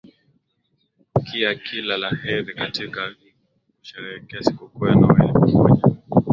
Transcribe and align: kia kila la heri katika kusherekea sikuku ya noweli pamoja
kia 1.25 1.55
kila 1.55 1.97
la 1.97 2.09
heri 2.09 2.53
katika 2.55 3.15
kusherekea 3.79 4.41
sikuku 4.43 4.87
ya 4.87 4.95
noweli 4.95 5.33
pamoja 5.33 5.81